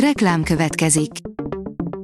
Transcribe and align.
Reklám 0.00 0.42
következik. 0.42 1.10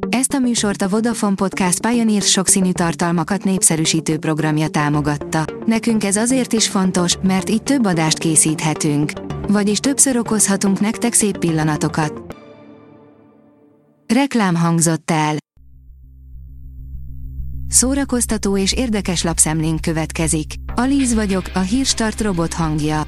Ezt 0.08 0.33
a 0.33 0.38
műsort 0.38 0.83
a 0.83 0.88
Vodafone 0.88 1.34
Podcast 1.34 1.87
Pioneer 1.87 2.22
sokszínű 2.22 2.72
tartalmakat 2.72 3.45
népszerűsítő 3.45 4.18
programja 4.18 4.68
támogatta. 4.68 5.45
Nekünk 5.66 6.04
ez 6.04 6.16
azért 6.16 6.52
is 6.52 6.68
fontos, 6.68 7.16
mert 7.22 7.50
így 7.50 7.62
több 7.62 7.86
adást 7.86 8.18
készíthetünk. 8.18 9.12
Vagyis 9.48 9.78
többször 9.78 10.16
okozhatunk 10.16 10.80
nektek 10.80 11.12
szép 11.12 11.38
pillanatokat. 11.38 12.36
Reklám 14.14 14.54
hangzott 14.54 15.11
el. 15.11 15.36
Szórakoztató 17.68 18.56
és 18.56 18.72
érdekes 18.72 19.22
lapszemlénk 19.22 19.80
következik. 19.80 20.54
Alíz 20.74 21.14
vagyok, 21.14 21.50
a 21.54 21.61
hírstart 21.61 22.20
robot 22.20 22.54
hangja. 22.54 23.02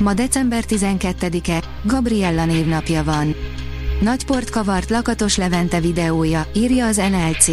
Ma 0.00 0.14
december 0.14 0.64
12-e, 0.68 1.62
Gabriella 1.84 2.44
névnapja 2.44 3.04
van. 3.04 3.34
Nagyport 4.00 4.50
kavart 4.50 4.90
Lakatos 4.90 5.36
Levente 5.36 5.80
videója, 5.80 6.46
írja 6.54 6.86
az 6.86 6.96
NLC. 6.96 7.46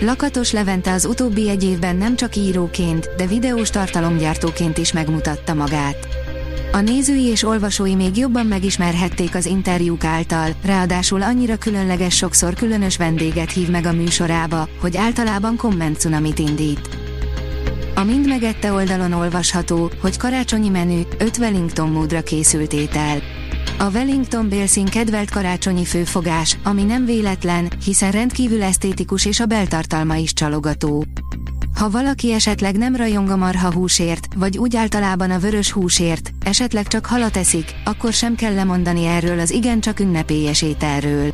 Lakatos 0.00 0.52
Levente 0.52 0.92
az 0.92 1.04
utóbbi 1.04 1.48
egy 1.48 1.64
évben 1.64 1.96
nem 1.96 2.16
csak 2.16 2.36
íróként, 2.36 3.10
de 3.16 3.26
videós 3.26 3.70
tartalomgyártóként 3.70 4.78
is 4.78 4.92
megmutatta 4.92 5.54
magát. 5.54 6.08
A 6.72 6.80
nézői 6.80 7.24
és 7.24 7.44
olvasói 7.44 7.94
még 7.94 8.16
jobban 8.16 8.46
megismerhették 8.46 9.34
az 9.34 9.46
interjúk 9.46 10.04
által, 10.04 10.50
ráadásul 10.64 11.22
annyira 11.22 11.56
különleges 11.56 12.16
sokszor 12.16 12.54
különös 12.54 12.96
vendéget 12.96 13.52
hív 13.52 13.68
meg 13.68 13.86
a 13.86 13.92
műsorába, 13.92 14.68
hogy 14.80 14.96
általában 14.96 15.56
komment 15.56 16.04
indít. 16.36 16.88
A 17.94 18.04
Mind 18.04 18.26
megette 18.28 18.72
oldalon 18.72 19.12
olvasható, 19.12 19.90
hogy 20.00 20.16
karácsonyi 20.16 20.68
menü, 20.68 21.00
5 21.18 21.36
Wellington 21.38 21.88
módra 21.90 22.22
készült 22.22 22.72
étel. 22.72 23.39
A 23.80 23.90
Wellington 23.90 24.48
Bélszín 24.48 24.84
kedvelt 24.84 25.30
karácsonyi 25.30 25.84
főfogás, 25.84 26.56
ami 26.62 26.82
nem 26.82 27.04
véletlen, 27.04 27.72
hiszen 27.84 28.10
rendkívül 28.10 28.62
esztétikus 28.62 29.24
és 29.26 29.40
a 29.40 29.46
beltartalma 29.46 30.16
is 30.16 30.32
csalogató. 30.32 31.04
Ha 31.74 31.90
valaki 31.90 32.32
esetleg 32.32 32.76
nem 32.76 32.96
rajong 32.96 33.30
a 33.30 33.36
marha 33.36 33.72
húsért, 33.72 34.26
vagy 34.36 34.58
úgy 34.58 34.76
általában 34.76 35.30
a 35.30 35.38
vörös 35.38 35.70
húsért, 35.70 36.30
esetleg 36.44 36.86
csak 36.86 37.06
halat 37.06 37.36
eszik, 37.36 37.74
akkor 37.84 38.12
sem 38.12 38.34
kell 38.34 38.54
lemondani 38.54 39.04
erről 39.04 39.38
az 39.38 39.50
igencsak 39.50 40.00
ünnepélyes 40.00 40.62
ételről. 40.62 41.32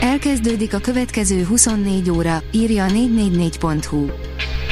Elkezdődik 0.00 0.74
a 0.74 0.78
következő 0.78 1.44
24 1.44 2.10
óra, 2.10 2.42
írja 2.52 2.84
a 2.84 2.88
444.hu. 2.88 4.06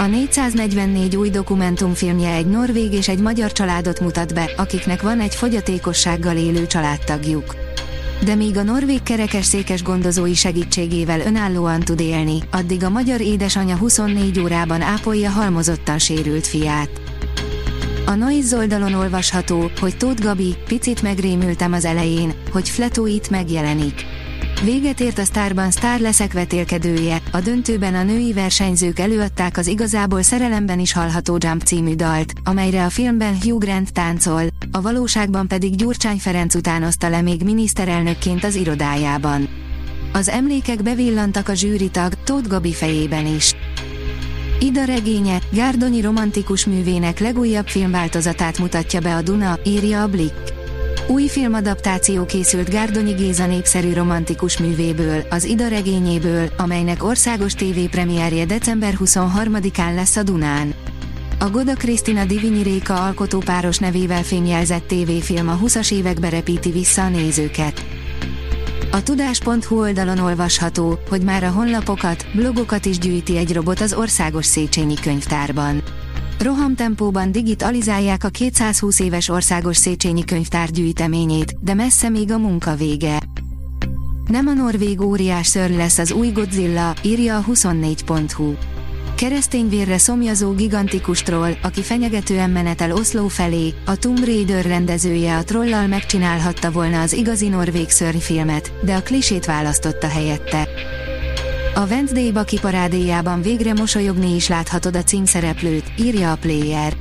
A 0.01 0.07
444 0.07 1.17
új 1.17 1.31
dokumentumfilmje 1.31 2.35
egy 2.35 2.47
norvég 2.47 2.93
és 2.93 3.09
egy 3.09 3.19
magyar 3.19 3.53
családot 3.53 4.01
mutat 4.01 4.35
be, 4.35 4.51
akiknek 4.57 5.03
van 5.03 5.21
egy 5.21 5.35
fogyatékossággal 5.35 6.37
élő 6.37 6.67
családtagjuk. 6.67 7.55
De 8.25 8.35
míg 8.35 8.57
a 8.57 8.63
norvég 8.63 9.03
kerekesszékes 9.03 9.83
gondozói 9.83 10.35
segítségével 10.35 11.21
önállóan 11.21 11.81
tud 11.81 12.01
élni, 12.01 12.39
addig 12.51 12.85
a 12.85 12.91
magyar 12.91 13.21
édesanyja 13.21 13.77
24 13.77 14.41
órában 14.41 14.81
ápolja 14.81 15.31
halmozottan 15.31 15.99
sérült 15.99 16.47
fiát. 16.47 16.91
A 18.07 18.15
Noiz 18.15 18.55
oldalon 18.55 18.95
olvasható, 18.95 19.71
hogy 19.81 19.97
Tóth 19.97 20.23
Gabi, 20.23 20.55
picit 20.67 21.03
megrémültem 21.03 21.73
az 21.73 21.85
elején, 21.85 22.33
hogy 22.53 22.69
Fletó 22.69 23.07
itt 23.07 23.31
megjelenik. 23.31 24.20
Véget 24.65 25.01
ért 25.01 25.19
a 25.19 25.25
sztárban 25.25 25.71
sztár 25.71 26.01
leszek 26.01 26.33
vetélkedője, 26.33 27.23
a 27.33 27.41
döntőben 27.41 27.95
a 27.95 28.03
női 28.03 28.33
versenyzők 28.33 28.99
előadták 28.99 29.57
az 29.57 29.67
igazából 29.67 30.23
szerelemben 30.23 30.79
is 30.79 30.93
hallható 30.93 31.37
Jump 31.41 31.63
című 31.63 31.95
dalt, 31.95 32.33
amelyre 32.45 32.85
a 32.85 32.91
filmben 32.91 33.41
Hugh 33.41 33.65
Grant 33.65 33.93
táncol, 33.93 34.43
a 34.73 34.81
valóságban 34.81 35.49
pedig 35.49 35.77
Gyurcsány 35.77 36.19
Ferenc 36.19 36.55
utánozta 36.55 37.09
le 37.09 37.21
még 37.21 37.43
miniszterelnökként 37.43 38.45
az 38.45 38.55
irodájában. 38.55 39.49
Az 40.13 40.29
emlékek 40.29 40.83
bevillantak 40.83 41.49
a 41.49 41.55
zsűritag 41.55 42.13
Tóth 42.25 42.49
Gabi 42.49 42.73
fejében 42.73 43.27
is. 43.27 43.55
Ida 44.61 44.85
regénye, 44.85 45.39
Gárdonyi 45.53 46.01
romantikus 46.01 46.67
művének 46.67 47.19
legújabb 47.19 47.69
filmváltozatát 47.69 48.59
mutatja 48.59 49.01
be 49.01 49.15
a 49.15 49.23
Duna, 49.23 49.59
írja 49.65 50.03
a 50.03 50.09
Blick. 50.09 50.50
Új 51.11 51.29
filmadaptáció 51.29 52.25
készült 52.25 52.71
Gárdonyi 52.71 53.13
Géza 53.13 53.47
népszerű 53.47 53.93
romantikus 53.93 54.59
művéből, 54.59 55.23
az 55.31 55.45
Ida 55.45 55.69
regényéből, 55.69 56.49
amelynek 56.57 57.05
országos 57.05 57.55
tévépremiérje 57.55 58.45
december 58.45 58.95
23-án 58.99 59.95
lesz 59.95 60.17
a 60.17 60.23
Dunán. 60.23 60.75
A 61.39 61.51
Goda 61.51 61.75
Krisztina 61.75 62.25
Divinyi 62.25 62.63
Réka 62.63 63.05
alkotópáros 63.05 63.79
nevével 63.79 64.23
fémjelzett 64.23 64.87
tévéfilm 64.87 65.49
a 65.49 65.59
20-as 65.65 65.93
évekbe 65.93 66.29
repíti 66.29 66.71
vissza 66.71 67.03
a 67.03 67.09
nézőket. 67.09 67.85
A 68.91 69.03
tudás.hu 69.03 69.81
oldalon 69.81 70.19
olvasható, 70.19 70.99
hogy 71.09 71.23
már 71.23 71.45
a 71.45 71.51
honlapokat, 71.51 72.27
blogokat 72.35 72.87
is 72.87 72.99
gyűjti 72.99 73.37
egy 73.37 73.53
robot 73.53 73.81
az 73.81 73.95
országos 73.95 74.47
Széchenyi 74.47 74.95
könyvtárban. 74.95 75.83
Rohamtempóban 76.43 77.33
digitalizálják 77.33 78.25
a 78.25 78.29
220 78.29 79.01
éves 79.01 79.29
országos 79.29 79.77
Széchenyi 79.77 80.25
könyvtár 80.25 80.71
gyűjteményét, 80.71 81.55
de 81.61 81.75
messze 81.75 82.09
még 82.09 82.33
a 82.33 82.39
munka 82.39 82.75
vége. 82.75 83.19
Nem 84.27 84.47
a 84.47 84.53
norvég 84.53 85.01
óriás 85.01 85.47
szörny 85.47 85.77
lesz 85.77 85.99
az 85.99 86.13
új 86.13 86.29
Godzilla, 86.29 86.95
írja 87.03 87.37
a 87.37 87.45
24.hu. 87.45 88.53
Keresztényvérre 89.15 89.99
szomjazó 89.99 90.53
gigantikus 90.53 91.23
troll, 91.23 91.53
aki 91.63 91.83
fenyegetően 91.83 92.51
menetel 92.51 92.93
Oszló 92.93 93.29
felé, 93.29 93.75
a 93.87 93.97
Tomb 93.97 94.25
Raider 94.25 94.65
rendezője 94.65 95.37
a 95.37 95.45
trollal 95.45 95.87
megcsinálhatta 95.87 96.71
volna 96.71 97.01
az 97.01 97.13
igazi 97.13 97.49
norvég 97.49 97.91
szörnyfilmet, 97.91 98.73
de 98.85 98.95
a 98.95 99.03
klisét 99.03 99.45
választotta 99.45 100.09
helyette. 100.09 100.69
A 101.75 101.87
Wednesday 101.87 102.33
Baki 102.33 102.59
parádéjában 102.59 103.43
végre 103.43 103.73
mosolyogni 103.73 104.35
is 104.35 104.49
láthatod 104.49 104.97
a 104.97 105.03
címszereplőt, 105.03 105.93
írja 105.97 106.33
a 106.33 106.37
Player. 106.37 106.97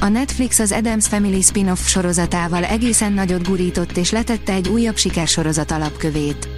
A 0.00 0.08
Netflix 0.08 0.58
az 0.58 0.72
Adams 0.72 1.06
Family 1.06 1.40
spin-off 1.40 1.86
sorozatával 1.86 2.64
egészen 2.64 3.12
nagyot 3.12 3.48
gurított 3.48 3.96
és 3.96 4.10
letette 4.10 4.52
egy 4.52 4.68
újabb 4.68 4.96
sikersorozat 4.96 5.70
alapkövét. 5.70 6.48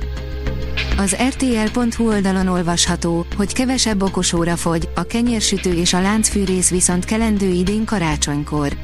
Az 0.97 1.17
RTL.hu 1.29 2.09
oldalon 2.09 2.47
olvasható, 2.47 3.27
hogy 3.37 3.53
kevesebb 3.53 4.03
okosóra 4.03 4.57
fogy, 4.57 4.89
a 4.95 5.03
kenyérsütő 5.03 5.73
és 5.73 5.93
a 5.93 6.01
láncfűrész 6.01 6.71
viszont 6.71 7.05
kelendő 7.05 7.49
idén 7.49 7.85
karácsonykor. 7.85 8.77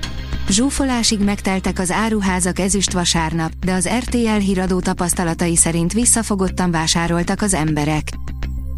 Zsúfolásig 0.48 1.20
megteltek 1.20 1.78
az 1.78 1.90
áruházak 1.90 2.58
ezüst 2.58 2.92
vasárnap, 2.92 3.52
de 3.64 3.72
az 3.72 3.88
RTL 3.98 4.38
híradó 4.38 4.80
tapasztalatai 4.80 5.56
szerint 5.56 5.92
visszafogottan 5.92 6.70
vásároltak 6.70 7.42
az 7.42 7.54
emberek. 7.54 8.08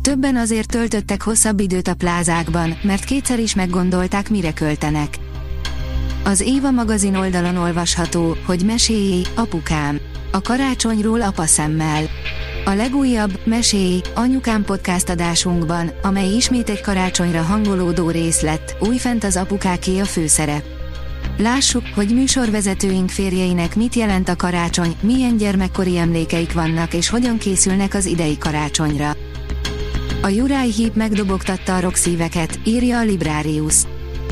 Többen 0.08 0.36
azért 0.36 0.70
töltöttek 0.70 1.22
hosszabb 1.22 1.60
időt 1.60 1.88
a 1.88 1.94
plázákban, 1.94 2.78
mert 2.82 3.04
kétszer 3.04 3.38
is 3.38 3.54
meggondolták, 3.54 4.30
mire 4.30 4.52
költenek. 4.52 5.18
Az 6.24 6.40
Éva 6.40 6.70
magazin 6.70 7.14
oldalon 7.14 7.56
olvasható, 7.56 8.36
hogy 8.46 8.64
meséjé, 8.64 9.22
apukám. 9.36 10.00
A 10.32 10.40
karácsonyról 10.40 11.22
apaszemmel. 11.22 12.04
A 12.64 12.70
legújabb, 12.70 13.40
Mesély, 13.44 14.00
anyukám 14.14 14.64
podcast 14.64 15.08
adásunkban, 15.08 15.90
amely 16.02 16.34
ismét 16.34 16.68
egy 16.68 16.80
karácsonyra 16.80 17.42
hangolódó 17.42 18.10
rész 18.10 18.40
lett, 18.40 18.76
újfent 18.80 19.24
az 19.24 19.36
apukáké 19.36 19.98
a 19.98 20.04
főszerep. 20.04 20.64
Lássuk, 21.38 21.84
hogy 21.94 22.14
műsorvezetőink 22.14 23.10
férjeinek 23.10 23.76
mit 23.76 23.94
jelent 23.94 24.28
a 24.28 24.36
karácsony, 24.36 24.96
milyen 25.00 25.36
gyermekkori 25.36 25.96
emlékeik 25.98 26.52
vannak 26.52 26.94
és 26.94 27.08
hogyan 27.08 27.38
készülnek 27.38 27.94
az 27.94 28.06
idei 28.06 28.38
karácsonyra. 28.38 29.16
A 30.22 30.28
Jurái 30.28 30.72
Heep 30.72 30.94
megdobogtatta 30.94 31.76
a 31.76 31.94
szíveket, 31.94 32.58
írja 32.64 32.98
a 32.98 33.02
Librarius. 33.02 33.82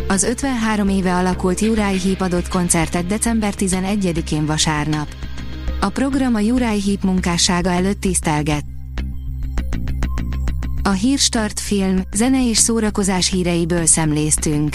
Az 0.09 0.23
53 0.23 0.89
éve 0.89 1.15
alakult 1.15 1.61
Jurái 1.61 2.01
Heep 2.01 2.21
adott 2.21 2.49
koncertet 2.49 3.07
december 3.07 3.55
11-én 3.59 4.47
vasárnap. 4.47 5.09
A 5.81 5.89
program 5.89 6.35
a 6.35 6.41
Jurái 6.41 6.83
Heep 6.83 7.03
munkássága 7.03 7.71
előtt 7.71 8.01
tisztelget. 8.01 8.65
A 10.83 10.91
Hírstart 10.91 11.61
film, 11.61 12.03
zene 12.13 12.49
és 12.49 12.59
szórakozás 12.59 13.31
híreiből 13.31 13.87
szemléztünk. 13.87 14.75